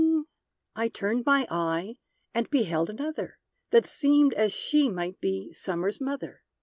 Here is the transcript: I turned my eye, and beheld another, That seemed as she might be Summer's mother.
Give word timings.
I 0.75 0.87
turned 0.87 1.27
my 1.27 1.45
eye, 1.51 1.97
and 2.33 2.49
beheld 2.49 2.89
another, 2.89 3.37
That 3.69 3.85
seemed 3.85 4.33
as 4.33 4.51
she 4.51 4.89
might 4.89 5.21
be 5.21 5.53
Summer's 5.53 6.01
mother. 6.01 6.41